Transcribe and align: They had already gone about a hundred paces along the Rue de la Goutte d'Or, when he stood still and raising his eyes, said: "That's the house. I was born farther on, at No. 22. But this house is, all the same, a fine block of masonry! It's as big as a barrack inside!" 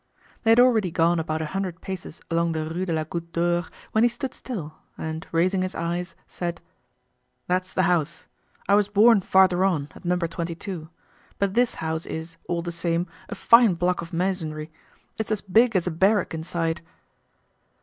They 0.41 0.49
had 0.49 0.59
already 0.59 0.89
gone 0.89 1.19
about 1.19 1.43
a 1.43 1.53
hundred 1.53 1.79
paces 1.79 2.21
along 2.31 2.53
the 2.53 2.65
Rue 2.67 2.87
de 2.87 2.93
la 2.93 3.03
Goutte 3.03 3.33
d'Or, 3.33 3.65
when 3.91 4.03
he 4.03 4.07
stood 4.07 4.33
still 4.33 4.73
and 4.97 5.27
raising 5.31 5.61
his 5.61 5.75
eyes, 5.75 6.15
said: 6.25 6.59
"That's 7.45 7.71
the 7.71 7.83
house. 7.83 8.25
I 8.67 8.73
was 8.73 8.87
born 8.89 9.21
farther 9.21 9.63
on, 9.63 9.89
at 9.95 10.03
No. 10.03 10.15
22. 10.17 10.89
But 11.37 11.53
this 11.53 11.75
house 11.75 12.07
is, 12.07 12.37
all 12.47 12.63
the 12.63 12.71
same, 12.71 13.05
a 13.29 13.35
fine 13.35 13.75
block 13.75 14.01
of 14.01 14.11
masonry! 14.11 14.71
It's 15.19 15.29
as 15.29 15.41
big 15.41 15.75
as 15.75 15.85
a 15.85 15.91
barrack 15.91 16.33
inside!" 16.33 16.81